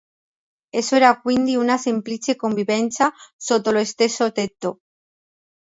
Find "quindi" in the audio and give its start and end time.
1.21-1.53